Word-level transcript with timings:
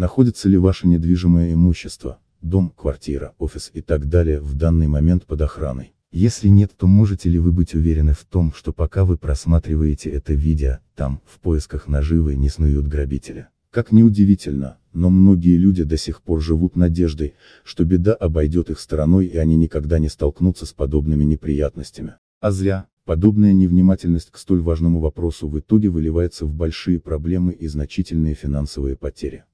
находится 0.00 0.48
ли 0.48 0.56
ваше 0.56 0.88
недвижимое 0.88 1.52
имущество, 1.52 2.20
дом, 2.40 2.72
квартира, 2.74 3.34
офис 3.38 3.70
и 3.74 3.82
так 3.82 4.08
далее 4.08 4.40
в 4.40 4.54
данный 4.54 4.86
момент 4.86 5.26
под 5.26 5.42
охраной. 5.42 5.92
Если 6.10 6.48
нет, 6.48 6.72
то 6.74 6.86
можете 6.86 7.28
ли 7.28 7.38
вы 7.38 7.52
быть 7.52 7.74
уверены 7.74 8.14
в 8.14 8.24
том, 8.24 8.50
что 8.54 8.72
пока 8.72 9.04
вы 9.04 9.18
просматриваете 9.18 10.08
это 10.08 10.32
видео, 10.32 10.78
там, 10.96 11.20
в 11.26 11.38
поисках 11.38 11.86
наживы 11.86 12.34
не 12.34 12.48
снуют 12.48 12.88
грабители. 12.88 13.48
Как 13.70 13.92
ни 13.92 14.02
удивительно, 14.02 14.78
но 14.94 15.10
многие 15.10 15.58
люди 15.58 15.84
до 15.84 15.98
сих 15.98 16.22
пор 16.22 16.40
живут 16.40 16.76
надеждой, 16.76 17.34
что 17.62 17.84
беда 17.84 18.14
обойдет 18.14 18.70
их 18.70 18.80
стороной 18.80 19.26
и 19.26 19.36
они 19.36 19.54
никогда 19.54 19.98
не 19.98 20.08
столкнутся 20.08 20.64
с 20.64 20.72
подобными 20.72 21.24
неприятностями. 21.24 22.14
А 22.40 22.50
зря, 22.52 22.86
подобная 23.04 23.52
невнимательность 23.52 24.30
к 24.30 24.38
столь 24.38 24.62
важному 24.62 24.98
вопросу 24.98 25.46
в 25.46 25.58
итоге 25.58 25.90
выливается 25.90 26.46
в 26.46 26.54
большие 26.54 26.98
проблемы 26.98 27.52
и 27.52 27.66
значительные 27.66 28.34
финансовые 28.34 28.96
потери. 28.96 29.44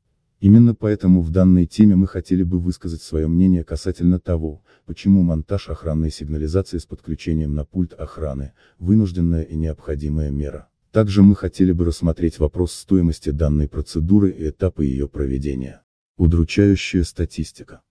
Именно 0.41 0.75
поэтому 0.75 1.23
в 1.23 1.31
данной 1.31 1.67
теме 1.67 1.97
мы 1.97 2.07
хотели 2.07 2.43
бы 2.43 2.59
высказать 2.59 3.01
свое 3.01 3.27
мнение 3.27 3.65
касательно 3.65 4.21
того, 4.21 4.63
почему 4.85 5.23
монтаж 5.23 5.71
охранной 5.71 6.11
сигнализации 6.11 6.77
с 6.77 6.85
подключением 6.85 7.55
на 7.55 7.65
пульт 7.65 7.95
охраны, 7.95 8.53
вынужденная 8.79 9.43
и 9.43 9.57
необходимая 9.57 10.31
мера. 10.31 10.69
Также 10.93 11.23
мы 11.23 11.37
хотели 11.37 11.73
бы 11.73 11.87
рассмотреть 11.87 12.39
вопрос 12.39 12.73
стоимости 12.73 13.31
данной 13.31 13.69
процедуры 13.69 14.31
и 14.31 14.51
этапы 14.51 14.85
ее 14.85 15.09
проведения. 15.09 15.83
Удручающая 16.19 17.03
статистика. 17.03 17.83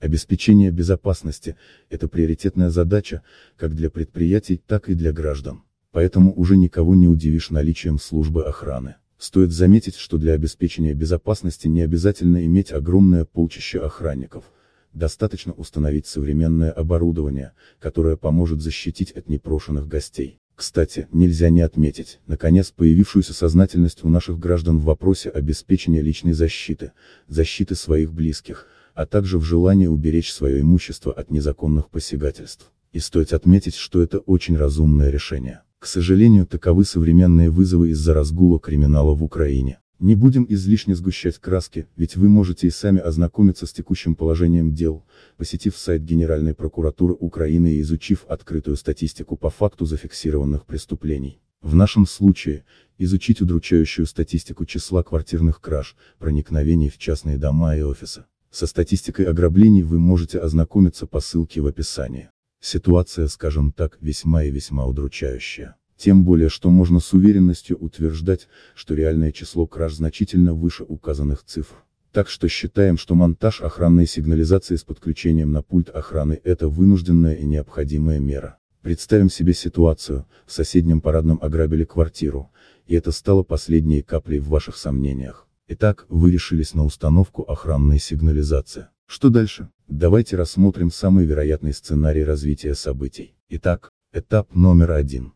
Обеспечение 0.00 0.70
безопасности– 0.70 1.56
это 1.90 2.08
приоритетная 2.08 2.70
задача, 2.70 3.22
как 3.56 3.74
для 3.74 3.88
предприятий, 3.88 4.60
так 4.66 4.88
и 4.88 4.94
для 4.94 5.12
граждан. 5.12 5.62
Поэтому 5.92 6.34
уже 6.34 6.56
никого 6.56 6.94
не 6.94 7.08
удивишь 7.08 7.50
наличием 7.50 7.98
службы 7.98 8.44
охраны. 8.44 8.96
Стоит 9.18 9.52
заметить, 9.52 9.96
что 9.96 10.18
для 10.18 10.32
обеспечения 10.32 10.94
безопасности 10.94 11.68
не 11.68 11.82
обязательно 11.82 12.44
иметь 12.44 12.72
огромное 12.72 13.24
полчище 13.24 13.80
охранников. 13.80 14.44
Достаточно 14.92 15.52
установить 15.52 16.06
современное 16.06 16.70
оборудование, 16.70 17.52
которое 17.80 18.16
поможет 18.16 18.60
защитить 18.60 19.12
от 19.12 19.28
непрошенных 19.28 19.88
гостей. 19.88 20.38
Кстати, 20.54 21.08
нельзя 21.10 21.50
не 21.50 21.62
отметить, 21.62 22.20
наконец, 22.26 22.70
появившуюся 22.70 23.34
сознательность 23.34 24.04
у 24.04 24.08
наших 24.08 24.38
граждан 24.38 24.78
в 24.78 24.84
вопросе 24.84 25.30
обеспечения 25.30 26.00
личной 26.00 26.32
защиты, 26.32 26.92
защиты 27.26 27.74
своих 27.74 28.12
близких, 28.12 28.68
а 28.94 29.04
также 29.04 29.38
в 29.38 29.42
желании 29.42 29.88
уберечь 29.88 30.32
свое 30.32 30.60
имущество 30.60 31.12
от 31.12 31.30
незаконных 31.30 31.90
посягательств. 31.90 32.70
И 32.92 33.00
стоит 33.00 33.32
отметить, 33.32 33.74
что 33.74 34.00
это 34.00 34.18
очень 34.20 34.56
разумное 34.56 35.10
решение. 35.10 35.62
К 35.84 35.86
сожалению, 35.86 36.46
таковы 36.46 36.86
современные 36.86 37.50
вызовы 37.50 37.90
из-за 37.90 38.14
разгула 38.14 38.58
криминала 38.58 39.14
в 39.14 39.22
Украине. 39.22 39.80
Не 39.98 40.14
будем 40.14 40.46
излишне 40.48 40.96
сгущать 40.96 41.38
краски, 41.38 41.86
ведь 41.94 42.16
вы 42.16 42.30
можете 42.30 42.68
и 42.68 42.70
сами 42.70 43.00
ознакомиться 43.00 43.66
с 43.66 43.72
текущим 43.74 44.14
положением 44.14 44.72
дел, 44.72 45.04
посетив 45.36 45.76
сайт 45.76 46.02
Генеральной 46.02 46.54
прокуратуры 46.54 47.12
Украины 47.12 47.74
и 47.74 47.82
изучив 47.82 48.24
открытую 48.28 48.78
статистику 48.78 49.36
по 49.36 49.50
факту 49.50 49.84
зафиксированных 49.84 50.64
преступлений. 50.64 51.42
В 51.60 51.74
нашем 51.74 52.06
случае, 52.06 52.64
изучить 52.96 53.42
удручающую 53.42 54.06
статистику 54.06 54.64
числа 54.64 55.02
квартирных 55.02 55.60
краж, 55.60 55.96
проникновений 56.18 56.88
в 56.88 56.96
частные 56.96 57.36
дома 57.36 57.76
и 57.76 57.82
офисы. 57.82 58.24
Со 58.50 58.66
статистикой 58.66 59.26
ограблений 59.26 59.82
вы 59.82 59.98
можете 59.98 60.38
ознакомиться 60.38 61.06
по 61.06 61.20
ссылке 61.20 61.60
в 61.60 61.66
описании. 61.66 62.30
Ситуация, 62.66 63.28
скажем 63.28 63.72
так, 63.72 63.98
весьма 64.00 64.44
и 64.44 64.50
весьма 64.50 64.86
удручающая. 64.86 65.76
Тем 65.98 66.24
более, 66.24 66.48
что 66.48 66.70
можно 66.70 66.98
с 66.98 67.12
уверенностью 67.12 67.76
утверждать, 67.76 68.48
что 68.74 68.94
реальное 68.94 69.32
число 69.32 69.66
краж 69.66 69.96
значительно 69.96 70.54
выше 70.54 70.82
указанных 70.82 71.44
цифр. 71.44 71.74
Так 72.10 72.30
что 72.30 72.48
считаем, 72.48 72.96
что 72.96 73.14
монтаж 73.14 73.60
охранной 73.60 74.06
сигнализации 74.06 74.76
с 74.76 74.82
подключением 74.82 75.52
на 75.52 75.60
пульт 75.60 75.90
охраны– 75.90 76.40
это 76.44 76.70
вынужденная 76.70 77.34
и 77.34 77.44
необходимая 77.44 78.18
мера. 78.18 78.56
Представим 78.80 79.28
себе 79.28 79.52
ситуацию, 79.52 80.24
в 80.46 80.52
соседнем 80.52 81.02
парадном 81.02 81.38
ограбили 81.42 81.84
квартиру, 81.84 82.50
и 82.86 82.94
это 82.94 83.12
стало 83.12 83.42
последней 83.42 84.00
каплей 84.00 84.38
в 84.38 84.48
ваших 84.48 84.78
сомнениях. 84.78 85.46
Итак, 85.68 86.06
вы 86.08 86.30
решились 86.30 86.72
на 86.72 86.86
установку 86.86 87.42
охранной 87.42 87.98
сигнализации. 87.98 88.86
Что 89.06 89.28
дальше? 89.28 89.68
Давайте 89.88 90.36
рассмотрим 90.36 90.90
самый 90.90 91.26
вероятный 91.26 91.74
сценарий 91.74 92.24
развития 92.24 92.74
событий. 92.74 93.34
Итак, 93.50 93.90
этап 94.14 94.54
номер 94.54 94.92
один. 94.92 95.34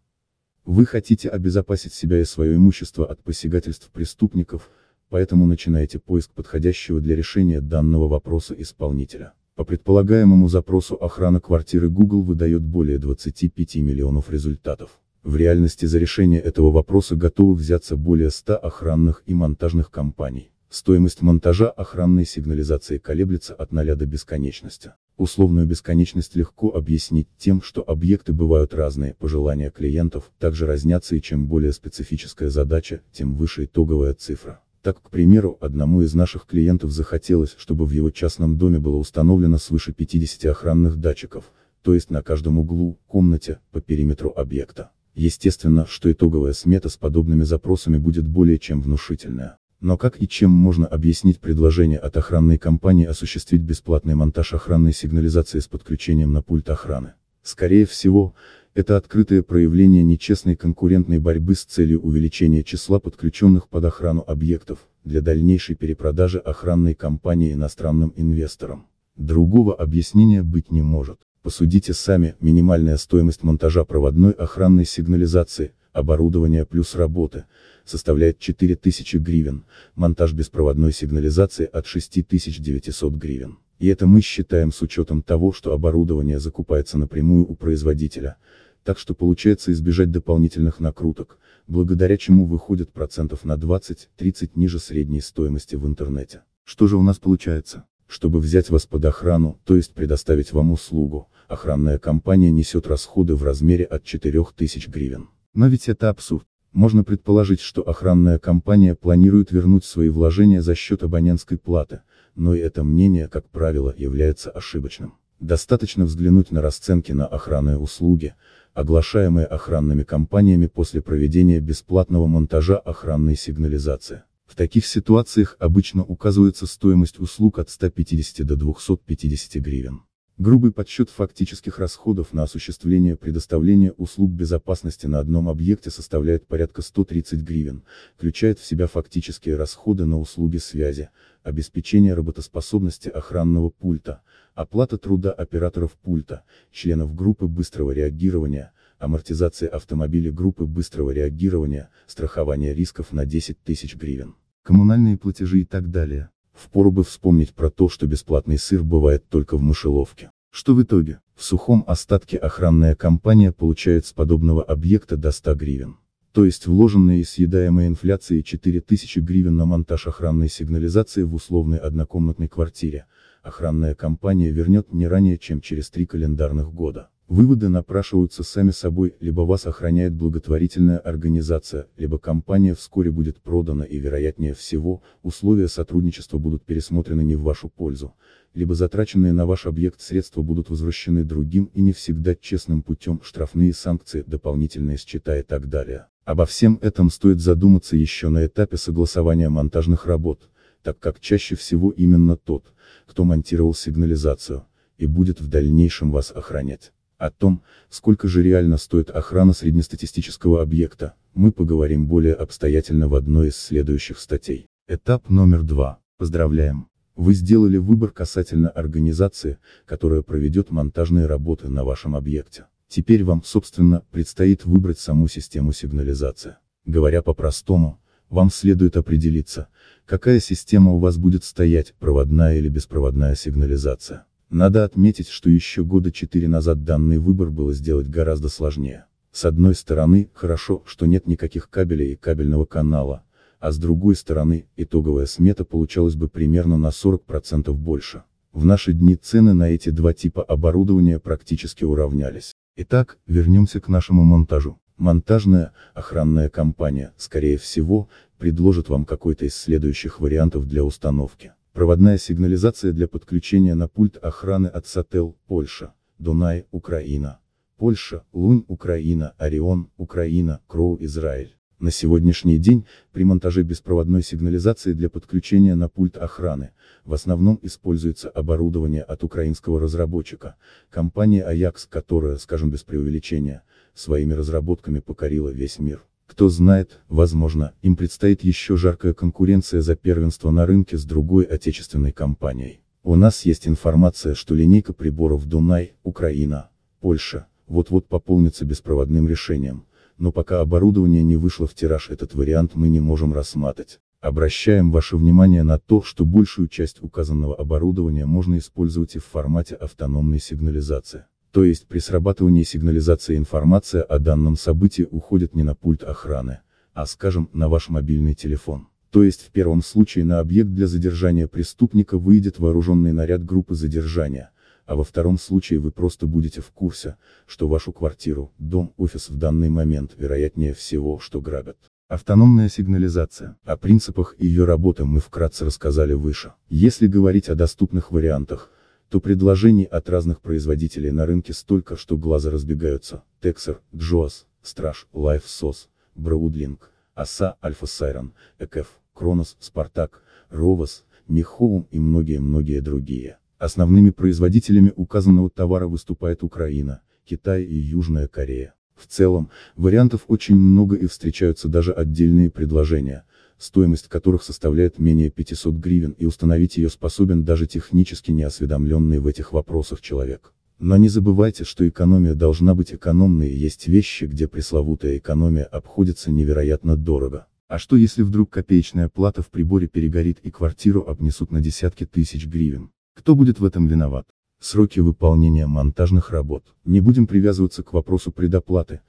Вы 0.64 0.86
хотите 0.86 1.28
обезопасить 1.28 1.92
себя 1.92 2.18
и 2.18 2.24
свое 2.24 2.56
имущество 2.56 3.06
от 3.06 3.22
посягательств 3.22 3.90
преступников, 3.90 4.70
поэтому 5.10 5.46
начинаете 5.46 5.98
поиск 5.98 6.32
подходящего 6.32 6.98
для 6.98 7.14
решения 7.14 7.60
данного 7.60 8.08
вопроса 8.08 8.54
исполнителя. 8.54 9.34
По 9.54 9.64
предполагаемому 9.64 10.48
запросу 10.48 10.94
охрана 10.94 11.40
квартиры 11.40 11.90
Google 11.90 12.22
выдает 12.22 12.62
более 12.62 12.98
25 12.98 13.76
миллионов 13.76 14.30
результатов. 14.30 14.98
В 15.22 15.36
реальности 15.36 15.84
за 15.84 15.98
решение 15.98 16.40
этого 16.40 16.70
вопроса 16.70 17.16
готовы 17.16 17.54
взяться 17.54 17.96
более 17.96 18.30
100 18.30 18.56
охранных 18.56 19.22
и 19.26 19.34
монтажных 19.34 19.90
компаний. 19.90 20.52
Стоимость 20.70 21.22
монтажа 21.22 21.70
охранной 21.70 22.26
сигнализации 22.26 22.98
колеблется 22.98 23.54
от 23.54 23.72
0 23.72 23.94
до 23.94 24.04
бесконечности. 24.04 24.92
Условную 25.16 25.66
бесконечность 25.66 26.36
легко 26.36 26.68
объяснить 26.68 27.26
тем, 27.38 27.62
что 27.62 27.82
объекты 27.82 28.34
бывают 28.34 28.74
разные, 28.74 29.14
пожелания 29.14 29.70
клиентов 29.70 30.30
также 30.38 30.66
разнятся 30.66 31.16
и 31.16 31.22
чем 31.22 31.46
более 31.46 31.72
специфическая 31.72 32.50
задача, 32.50 33.00
тем 33.12 33.34
выше 33.34 33.64
итоговая 33.64 34.12
цифра. 34.12 34.60
Так, 34.82 35.02
к 35.02 35.10
примеру, 35.10 35.56
одному 35.60 36.02
из 36.02 36.14
наших 36.14 36.46
клиентов 36.46 36.90
захотелось, 36.90 37.54
чтобы 37.56 37.86
в 37.86 37.90
его 37.90 38.10
частном 38.10 38.58
доме 38.58 38.78
было 38.78 38.96
установлено 38.96 39.56
свыше 39.56 39.94
50 39.94 40.44
охранных 40.50 40.96
датчиков, 40.96 41.50
то 41.82 41.94
есть 41.94 42.10
на 42.10 42.22
каждом 42.22 42.58
углу, 42.58 42.98
комнате, 43.06 43.58
по 43.72 43.80
периметру 43.80 44.32
объекта. 44.36 44.90
Естественно, 45.14 45.86
что 45.86 46.12
итоговая 46.12 46.52
смета 46.52 46.90
с 46.90 46.96
подобными 46.98 47.42
запросами 47.42 47.96
будет 47.96 48.28
более 48.28 48.58
чем 48.58 48.82
внушительная. 48.82 49.56
Но 49.80 49.96
как 49.96 50.20
и 50.20 50.26
чем 50.26 50.50
можно 50.50 50.86
объяснить 50.86 51.38
предложение 51.38 51.98
от 51.98 52.16
охранной 52.16 52.58
компании 52.58 53.06
осуществить 53.06 53.62
бесплатный 53.62 54.16
монтаж 54.16 54.54
охранной 54.54 54.92
сигнализации 54.92 55.60
с 55.60 55.68
подключением 55.68 56.32
на 56.32 56.42
пульт 56.42 56.68
охраны? 56.68 57.12
Скорее 57.42 57.86
всего, 57.86 58.34
это 58.74 58.96
открытое 58.96 59.42
проявление 59.42 60.02
нечестной 60.02 60.56
конкурентной 60.56 61.18
борьбы 61.18 61.54
с 61.54 61.64
целью 61.64 62.00
увеличения 62.00 62.64
числа 62.64 62.98
подключенных 62.98 63.68
под 63.68 63.84
охрану 63.84 64.24
объектов, 64.26 64.80
для 65.04 65.20
дальнейшей 65.20 65.74
перепродажи 65.74 66.38
охранной 66.38 66.94
компании 66.94 67.52
иностранным 67.52 68.12
инвесторам. 68.16 68.86
Другого 69.16 69.74
объяснения 69.74 70.42
быть 70.42 70.70
не 70.70 70.82
может. 70.82 71.18
Посудите 71.42 71.94
сами, 71.94 72.34
минимальная 72.40 72.96
стоимость 72.96 73.42
монтажа 73.42 73.84
проводной 73.84 74.32
охранной 74.32 74.84
сигнализации, 74.84 75.72
оборудование 75.98 76.64
плюс 76.64 76.94
работы, 76.94 77.44
составляет 77.84 78.38
4000 78.38 79.16
гривен, 79.16 79.64
монтаж 79.94 80.32
беспроводной 80.32 80.92
сигнализации 80.92 81.66
от 81.66 81.86
6900 81.86 83.14
гривен. 83.14 83.58
И 83.78 83.86
это 83.86 84.06
мы 84.06 84.20
считаем 84.20 84.72
с 84.72 84.82
учетом 84.82 85.22
того, 85.22 85.52
что 85.52 85.72
оборудование 85.72 86.40
закупается 86.40 86.98
напрямую 86.98 87.46
у 87.46 87.54
производителя, 87.54 88.36
так 88.82 88.98
что 88.98 89.14
получается 89.14 89.72
избежать 89.72 90.10
дополнительных 90.10 90.80
накруток, 90.80 91.38
благодаря 91.66 92.16
чему 92.16 92.46
выходит 92.46 92.92
процентов 92.92 93.44
на 93.44 93.54
20-30 93.56 94.50
ниже 94.54 94.78
средней 94.78 95.20
стоимости 95.20 95.76
в 95.76 95.86
интернете. 95.86 96.42
Что 96.64 96.86
же 96.86 96.96
у 96.96 97.02
нас 97.02 97.18
получается? 97.18 97.84
Чтобы 98.06 98.40
взять 98.40 98.70
вас 98.70 98.86
под 98.86 99.04
охрану, 99.04 99.60
то 99.64 99.76
есть 99.76 99.94
предоставить 99.94 100.52
вам 100.52 100.72
услугу, 100.72 101.28
охранная 101.46 101.98
компания 101.98 102.50
несет 102.50 102.86
расходы 102.86 103.34
в 103.34 103.42
размере 103.42 103.84
от 103.84 104.04
4000 104.04 104.88
гривен. 104.88 105.28
Но 105.58 105.66
ведь 105.66 105.88
это 105.88 106.08
абсурд. 106.08 106.46
Можно 106.70 107.02
предположить, 107.02 107.58
что 107.58 107.82
охранная 107.82 108.38
компания 108.38 108.94
планирует 108.94 109.50
вернуть 109.50 109.84
свои 109.84 110.08
вложения 110.08 110.62
за 110.62 110.76
счет 110.76 111.02
абонентской 111.02 111.58
платы, 111.58 112.02
но 112.36 112.54
и 112.54 112.60
это 112.60 112.84
мнение, 112.84 113.26
как 113.26 113.48
правило, 113.48 113.92
является 113.96 114.52
ошибочным. 114.52 115.14
Достаточно 115.40 116.04
взглянуть 116.04 116.52
на 116.52 116.62
расценки 116.62 117.10
на 117.10 117.26
охранные 117.26 117.76
услуги, 117.76 118.36
оглашаемые 118.72 119.46
охранными 119.46 120.04
компаниями 120.04 120.68
после 120.68 121.02
проведения 121.02 121.58
бесплатного 121.58 122.28
монтажа 122.28 122.78
охранной 122.78 123.34
сигнализации. 123.34 124.22
В 124.46 124.54
таких 124.54 124.86
ситуациях 124.86 125.56
обычно 125.58 126.04
указывается 126.04 126.68
стоимость 126.68 127.18
услуг 127.18 127.58
от 127.58 127.68
150 127.68 128.46
до 128.46 128.54
250 128.54 129.60
гривен. 129.60 130.02
Грубый 130.38 130.70
подсчет 130.70 131.10
фактических 131.10 131.80
расходов 131.80 132.32
на 132.32 132.44
осуществление 132.44 133.16
предоставления 133.16 133.90
услуг 133.90 134.30
безопасности 134.30 135.08
на 135.08 135.18
одном 135.18 135.48
объекте 135.48 135.90
составляет 135.90 136.46
порядка 136.46 136.80
130 136.80 137.40
гривен, 137.40 137.82
включает 138.14 138.60
в 138.60 138.64
себя 138.64 138.86
фактические 138.86 139.56
расходы 139.56 140.06
на 140.06 140.16
услуги 140.20 140.58
связи, 140.58 141.10
обеспечение 141.42 142.14
работоспособности 142.14 143.08
охранного 143.08 143.70
пульта, 143.70 144.22
оплата 144.54 144.96
труда 144.96 145.32
операторов 145.32 145.94
пульта, 145.94 146.44
членов 146.70 147.16
группы 147.16 147.48
быстрого 147.48 147.90
реагирования, 147.90 148.70
амортизация 149.00 149.68
автомобиля 149.68 150.30
группы 150.30 150.66
быстрого 150.66 151.10
реагирования, 151.10 151.90
страхование 152.06 152.74
рисков 152.74 153.10
на 153.10 153.26
10 153.26 153.60
тысяч 153.64 153.96
гривен, 153.96 154.36
коммунальные 154.62 155.18
платежи 155.18 155.62
и 155.62 155.64
так 155.64 155.90
далее. 155.90 156.30
Впору 156.58 156.90
бы 156.90 157.04
вспомнить 157.04 157.54
про 157.54 157.70
то, 157.70 157.88
что 157.88 158.08
бесплатный 158.08 158.58
сыр 158.58 158.82
бывает 158.82 159.28
только 159.28 159.56
в 159.56 159.62
мышеловке. 159.62 160.32
Что 160.50 160.74
в 160.74 160.82
итоге? 160.82 161.20
В 161.36 161.44
сухом 161.44 161.84
остатке 161.86 162.36
охранная 162.36 162.96
компания 162.96 163.52
получает 163.52 164.06
с 164.06 164.12
подобного 164.12 164.64
объекта 164.64 165.16
до 165.16 165.30
100 165.30 165.54
гривен. 165.54 165.96
То 166.32 166.44
есть 166.44 166.66
вложенные 166.66 167.20
и 167.20 167.24
съедаемые 167.24 167.86
инфляцией 167.86 168.42
4000 168.42 169.20
гривен 169.20 169.56
на 169.56 169.66
монтаж 169.66 170.08
охранной 170.08 170.48
сигнализации 170.48 171.22
в 171.22 171.32
условной 171.32 171.78
однокомнатной 171.78 172.48
квартире, 172.48 173.06
охранная 173.42 173.94
компания 173.94 174.50
вернет 174.50 174.92
не 174.92 175.06
ранее 175.06 175.38
чем 175.38 175.60
через 175.60 175.90
три 175.90 176.06
календарных 176.06 176.72
года. 176.72 177.10
Выводы 177.28 177.68
напрашиваются 177.68 178.42
сами 178.42 178.70
собой, 178.70 179.14
либо 179.20 179.42
вас 179.42 179.66
охраняет 179.66 180.14
благотворительная 180.14 180.96
организация, 180.96 181.86
либо 181.98 182.18
компания 182.18 182.74
вскоре 182.74 183.10
будет 183.10 183.38
продана 183.42 183.84
и 183.84 183.98
вероятнее 183.98 184.54
всего, 184.54 185.02
условия 185.22 185.68
сотрудничества 185.68 186.38
будут 186.38 186.64
пересмотрены 186.64 187.20
не 187.20 187.36
в 187.36 187.42
вашу 187.42 187.68
пользу, 187.68 188.14
либо 188.54 188.74
затраченные 188.74 189.34
на 189.34 189.44
ваш 189.44 189.66
объект 189.66 190.00
средства 190.00 190.40
будут 190.40 190.70
возвращены 190.70 191.22
другим 191.22 191.70
и 191.74 191.82
не 191.82 191.92
всегда 191.92 192.34
честным 192.34 192.82
путем, 192.82 193.20
штрафные 193.22 193.74
санкции, 193.74 194.24
дополнительные 194.26 194.96
счета 194.96 195.38
и 195.38 195.42
так 195.42 195.68
далее. 195.68 196.06
Обо 196.24 196.46
всем 196.46 196.78
этом 196.80 197.10
стоит 197.10 197.40
задуматься 197.40 197.94
еще 197.94 198.30
на 198.30 198.46
этапе 198.46 198.78
согласования 198.78 199.50
монтажных 199.50 200.06
работ, 200.06 200.48
так 200.82 200.98
как 200.98 201.20
чаще 201.20 201.56
всего 201.56 201.90
именно 201.90 202.38
тот, 202.38 202.72
кто 203.06 203.24
монтировал 203.24 203.74
сигнализацию, 203.74 204.64
и 204.96 205.04
будет 205.04 205.42
в 205.42 205.48
дальнейшем 205.48 206.10
вас 206.10 206.32
охранять. 206.34 206.92
О 207.18 207.30
том, 207.30 207.62
сколько 207.90 208.28
же 208.28 208.44
реально 208.44 208.76
стоит 208.76 209.10
охрана 209.10 209.52
среднестатистического 209.52 210.62
объекта, 210.62 211.14
мы 211.34 211.50
поговорим 211.50 212.06
более 212.06 212.34
обстоятельно 212.34 213.08
в 213.08 213.14
одной 213.16 213.48
из 213.48 213.56
следующих 213.56 214.20
статей. 214.20 214.68
Этап 214.86 215.28
номер 215.28 215.64
два. 215.64 215.98
Поздравляем! 216.16 216.88
Вы 217.16 217.34
сделали 217.34 217.76
выбор 217.76 218.12
касательно 218.12 218.68
организации, 218.68 219.58
которая 219.84 220.22
проведет 220.22 220.70
монтажные 220.70 221.26
работы 221.26 221.68
на 221.68 221.82
вашем 221.82 222.14
объекте. 222.14 222.66
Теперь 222.86 223.24
вам, 223.24 223.42
собственно, 223.42 224.04
предстоит 224.12 224.64
выбрать 224.64 225.00
саму 225.00 225.26
систему 225.26 225.72
сигнализации. 225.72 226.54
Говоря 226.84 227.22
по-простому, 227.22 228.00
вам 228.30 228.48
следует 228.52 228.96
определиться, 228.96 229.66
какая 230.06 230.38
система 230.38 230.92
у 230.92 231.00
вас 231.00 231.16
будет 231.16 231.42
стоять, 231.42 231.94
проводная 231.98 232.58
или 232.58 232.68
беспроводная 232.68 233.34
сигнализация. 233.34 234.24
Надо 234.50 234.84
отметить, 234.84 235.28
что 235.28 235.50
еще 235.50 235.84
года 235.84 236.10
четыре 236.10 236.48
назад 236.48 236.82
данный 236.82 237.18
выбор 237.18 237.50
было 237.50 237.74
сделать 237.74 238.08
гораздо 238.08 238.48
сложнее. 238.48 239.04
С 239.30 239.44
одной 239.44 239.74
стороны, 239.74 240.30
хорошо, 240.32 240.82
что 240.86 241.04
нет 241.04 241.26
никаких 241.26 241.68
кабелей 241.68 242.12
и 242.12 242.16
кабельного 242.16 242.64
канала, 242.64 243.24
а 243.60 243.72
с 243.72 243.78
другой 243.78 244.16
стороны, 244.16 244.66
итоговая 244.76 245.26
смета 245.26 245.66
получалась 245.66 246.14
бы 246.14 246.28
примерно 246.28 246.78
на 246.78 246.88
40% 246.88 247.70
больше. 247.74 248.22
В 248.52 248.64
наши 248.64 248.94
дни 248.94 249.16
цены 249.16 249.52
на 249.52 249.68
эти 249.68 249.90
два 249.90 250.14
типа 250.14 250.42
оборудования 250.42 251.18
практически 251.18 251.84
уравнялись. 251.84 252.54
Итак, 252.76 253.18
вернемся 253.26 253.80
к 253.80 253.88
нашему 253.88 254.24
монтажу. 254.24 254.80
Монтажная, 254.96 255.72
охранная 255.92 256.48
компания, 256.48 257.12
скорее 257.18 257.58
всего, 257.58 258.08
предложит 258.38 258.88
вам 258.88 259.04
какой-то 259.04 259.44
из 259.44 259.54
следующих 259.54 260.20
вариантов 260.20 260.66
для 260.66 260.84
установки. 260.84 261.52
Проводная 261.78 262.18
сигнализация 262.18 262.92
для 262.92 263.06
подключения 263.06 263.76
на 263.76 263.86
пульт 263.86 264.16
охраны 264.16 264.66
от 264.66 264.88
Сател, 264.88 265.38
Польша, 265.46 265.94
Дунай, 266.18 266.66
Украина. 266.72 267.38
Польша, 267.76 268.24
Лунь, 268.32 268.64
Украина, 268.66 269.34
Орион, 269.38 269.88
Украина, 269.96 270.60
Кроу, 270.66 270.98
Израиль. 271.00 271.54
На 271.78 271.92
сегодняшний 271.92 272.58
день, 272.58 272.84
при 273.12 273.22
монтаже 273.22 273.62
беспроводной 273.62 274.24
сигнализации 274.24 274.92
для 274.92 275.08
подключения 275.08 275.76
на 275.76 275.88
пульт 275.88 276.16
охраны, 276.16 276.72
в 277.04 277.14
основном 277.14 277.60
используется 277.62 278.28
оборудование 278.28 279.04
от 279.04 279.22
украинского 279.22 279.78
разработчика, 279.78 280.56
компания 280.90 281.48
Ajax, 281.48 281.86
которая, 281.88 282.38
скажем 282.38 282.72
без 282.72 282.82
преувеличения, 282.82 283.62
своими 283.94 284.32
разработками 284.32 284.98
покорила 284.98 285.50
весь 285.50 285.78
мир. 285.78 286.02
Кто 286.28 286.50
знает, 286.50 287.00
возможно, 287.08 287.72
им 287.82 287.96
предстоит 287.96 288.44
еще 288.44 288.76
жаркая 288.76 289.14
конкуренция 289.14 289.80
за 289.80 289.96
первенство 289.96 290.50
на 290.50 290.66
рынке 290.66 290.98
с 290.98 291.04
другой 291.04 291.44
отечественной 291.44 292.12
компанией. 292.12 292.80
У 293.02 293.16
нас 293.16 293.46
есть 293.46 293.66
информация, 293.66 294.34
что 294.34 294.54
линейка 294.54 294.92
приборов 294.92 295.46
Дунай, 295.46 295.94
Украина, 296.02 296.68
Польша, 297.00 297.46
вот-вот 297.66 298.06
пополнится 298.08 298.66
беспроводным 298.66 299.26
решением, 299.26 299.86
но 300.18 300.30
пока 300.30 300.60
оборудование 300.60 301.22
не 301.22 301.36
вышло 301.36 301.66
в 301.66 301.74
тираж 301.74 302.10
этот 302.10 302.34
вариант 302.34 302.72
мы 302.74 302.88
не 302.90 303.00
можем 303.00 303.32
рассматривать. 303.32 303.98
Обращаем 304.20 304.90
ваше 304.90 305.16
внимание 305.16 305.62
на 305.62 305.78
то, 305.78 306.02
что 306.02 306.26
большую 306.26 306.68
часть 306.68 307.02
указанного 307.02 307.56
оборудования 307.56 308.26
можно 308.26 308.58
использовать 308.58 309.16
и 309.16 309.18
в 309.18 309.24
формате 309.24 309.76
автономной 309.76 310.40
сигнализации. 310.40 311.24
То 311.52 311.64
есть 311.64 311.86
при 311.86 311.98
срабатывании 311.98 312.62
сигнализации 312.62 313.36
информация 313.36 314.02
о 314.02 314.18
данном 314.18 314.56
событии 314.56 315.06
уходит 315.10 315.54
не 315.54 315.62
на 315.62 315.74
пульт 315.74 316.02
охраны, 316.02 316.60
а 316.92 317.06
скажем, 317.06 317.48
на 317.52 317.68
ваш 317.68 317.88
мобильный 317.88 318.34
телефон. 318.34 318.88
То 319.10 319.22
есть 319.22 319.46
в 319.46 319.50
первом 319.50 319.82
случае 319.82 320.26
на 320.26 320.40
объект 320.40 320.70
для 320.70 320.86
задержания 320.86 321.46
преступника 321.46 322.18
выйдет 322.18 322.58
вооруженный 322.58 323.12
наряд 323.12 323.42
группы 323.44 323.74
задержания, 323.74 324.50
а 324.84 324.96
во 324.96 325.04
втором 325.04 325.38
случае 325.38 325.78
вы 325.78 325.90
просто 325.90 326.26
будете 326.26 326.60
в 326.60 326.70
курсе, 326.70 327.16
что 327.46 327.68
вашу 327.68 327.92
квартиру, 327.92 328.52
дом, 328.58 328.92
офис 328.98 329.30
в 329.30 329.36
данный 329.36 329.70
момент 329.70 330.14
вероятнее 330.18 330.74
всего, 330.74 331.18
что 331.18 331.40
грабят. 331.40 331.78
Автономная 332.08 332.68
сигнализация. 332.70 333.56
О 333.64 333.76
принципах 333.76 334.34
ее 334.38 334.64
работы 334.64 335.04
мы 335.04 335.20
вкратце 335.20 335.66
рассказали 335.66 336.14
выше. 336.14 336.52
Если 336.68 337.06
говорить 337.06 337.50
о 337.50 337.54
доступных 337.54 338.10
вариантах, 338.10 338.70
то 339.08 339.20
предложений 339.20 339.84
от 339.84 340.08
разных 340.10 340.40
производителей 340.40 341.10
на 341.10 341.26
рынке 341.26 341.52
столько, 341.52 341.96
что 341.96 342.16
глаза 342.16 342.50
разбегаются. 342.50 343.22
Texer, 343.40 343.78
Джоас, 343.94 344.46
Страж, 344.62 345.06
LifeSOS, 345.12 345.88
Broadlink, 346.16 346.78
Аса, 347.14 347.56
Альфа 347.62 347.86
Сайрон, 347.86 348.34
Экеф, 348.58 349.00
Кронос, 349.14 349.56
Спартак, 349.60 350.22
Ровос, 350.50 351.04
Михоум 351.26 351.86
и 351.90 351.98
многие-многие 351.98 352.80
другие. 352.80 353.38
Основными 353.58 354.10
производителями 354.10 354.92
указанного 354.94 355.50
товара 355.50 355.88
выступает 355.88 356.42
Украина, 356.42 357.00
Китай 357.24 357.64
и 357.64 357.74
Южная 357.74 358.28
Корея. 358.28 358.74
В 358.94 359.06
целом, 359.06 359.50
вариантов 359.76 360.24
очень 360.28 360.56
много 360.56 360.96
и 360.96 361.06
встречаются 361.06 361.68
даже 361.68 361.92
отдельные 361.92 362.50
предложения, 362.50 363.24
стоимость 363.58 364.08
которых 364.08 364.42
составляет 364.42 364.98
менее 364.98 365.30
500 365.30 365.74
гривен 365.74 366.12
и 366.12 366.24
установить 366.24 366.76
ее 366.76 366.88
способен 366.88 367.44
даже 367.44 367.66
технически 367.66 368.30
неосведомленный 368.30 369.18
в 369.18 369.26
этих 369.26 369.52
вопросах 369.52 370.00
человек. 370.00 370.54
Но 370.78 370.96
не 370.96 371.08
забывайте, 371.08 371.64
что 371.64 371.88
экономия 371.88 372.34
должна 372.34 372.74
быть 372.74 372.94
экономной 372.94 373.50
и 373.50 373.56
есть 373.56 373.88
вещи, 373.88 374.24
где 374.24 374.46
пресловутая 374.46 375.18
экономия 375.18 375.64
обходится 375.64 376.30
невероятно 376.30 376.96
дорого. 376.96 377.46
А 377.66 377.78
что 377.78 377.96
если 377.96 378.22
вдруг 378.22 378.50
копеечная 378.50 379.08
плата 379.08 379.42
в 379.42 379.48
приборе 379.50 379.88
перегорит 379.88 380.38
и 380.42 380.50
квартиру 380.50 381.02
обнесут 381.02 381.50
на 381.50 381.60
десятки 381.60 382.06
тысяч 382.06 382.46
гривен? 382.46 382.92
Кто 383.14 383.34
будет 383.34 383.58
в 383.58 383.64
этом 383.64 383.88
виноват? 383.88 384.26
Сроки 384.60 385.00
выполнения 385.00 385.66
монтажных 385.66 386.30
работ. 386.30 386.64
Не 386.84 387.00
будем 387.00 387.26
привязываться 387.26 387.82
к 387.82 387.92
вопросу 387.92 388.32
предоплаты, 388.32 389.00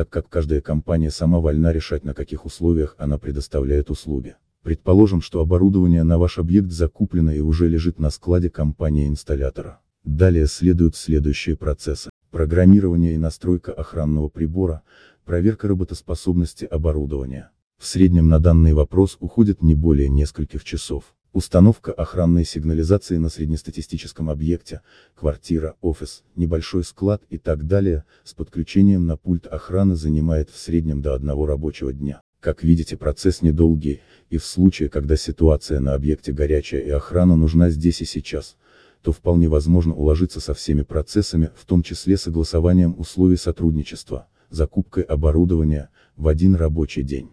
так 0.00 0.08
как 0.08 0.30
каждая 0.30 0.62
компания 0.62 1.10
сама 1.10 1.40
вольна 1.40 1.72
решать 1.72 2.04
на 2.04 2.14
каких 2.14 2.46
условиях 2.46 2.96
она 2.96 3.18
предоставляет 3.18 3.90
услуги. 3.90 4.36
Предположим, 4.62 5.20
что 5.20 5.40
оборудование 5.40 6.04
на 6.04 6.16
ваш 6.16 6.38
объект 6.38 6.70
закуплено 6.70 7.30
и 7.32 7.40
уже 7.40 7.68
лежит 7.68 7.98
на 7.98 8.08
складе 8.08 8.48
компании-инсталлятора. 8.48 9.80
Далее 10.02 10.46
следуют 10.46 10.96
следующие 10.96 11.54
процессы. 11.54 12.08
Программирование 12.30 13.12
и 13.12 13.18
настройка 13.18 13.74
охранного 13.74 14.30
прибора, 14.30 14.80
проверка 15.26 15.68
работоспособности 15.68 16.64
оборудования. 16.64 17.50
В 17.76 17.84
среднем 17.84 18.30
на 18.30 18.40
данный 18.40 18.72
вопрос 18.72 19.18
уходит 19.20 19.60
не 19.60 19.74
более 19.74 20.08
нескольких 20.08 20.64
часов. 20.64 21.14
Установка 21.32 21.92
охранной 21.92 22.44
сигнализации 22.44 23.16
на 23.16 23.28
среднестатистическом 23.28 24.30
объекте, 24.30 24.80
квартира, 25.14 25.76
офис, 25.80 26.24
небольшой 26.34 26.82
склад 26.82 27.22
и 27.30 27.38
так 27.38 27.68
далее, 27.68 28.04
с 28.24 28.34
подключением 28.34 29.06
на 29.06 29.16
пульт 29.16 29.46
охраны 29.46 29.94
занимает 29.94 30.50
в 30.50 30.58
среднем 30.58 31.02
до 31.02 31.14
одного 31.14 31.46
рабочего 31.46 31.92
дня. 31.92 32.20
Как 32.40 32.64
видите 32.64 32.96
процесс 32.96 33.42
недолгий, 33.42 34.00
и 34.28 34.38
в 34.38 34.44
случае, 34.44 34.88
когда 34.88 35.14
ситуация 35.14 35.78
на 35.78 35.94
объекте 35.94 36.32
горячая 36.32 36.80
и 36.80 36.90
охрана 36.90 37.36
нужна 37.36 37.70
здесь 37.70 38.00
и 38.00 38.06
сейчас, 38.06 38.56
то 39.00 39.12
вполне 39.12 39.48
возможно 39.48 39.94
уложиться 39.94 40.40
со 40.40 40.52
всеми 40.52 40.82
процессами, 40.82 41.50
в 41.54 41.64
том 41.64 41.84
числе 41.84 42.16
согласованием 42.16 42.98
условий 42.98 43.36
сотрудничества, 43.36 44.26
закупкой 44.48 45.04
оборудования, 45.04 45.90
в 46.16 46.26
один 46.26 46.56
рабочий 46.56 47.04
день. 47.04 47.28